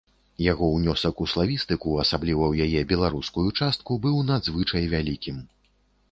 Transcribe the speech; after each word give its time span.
Яго 0.51 0.67
ўнёсак 0.75 1.19
у 1.25 1.25
славістыку, 1.33 1.91
асабліва 2.03 2.43
ў 2.47 2.53
яе 2.69 2.81
беларускую 2.91 3.45
частку, 3.59 3.91
быў 4.05 4.17
надзвычай 4.31 4.89
вялікім. 4.95 5.37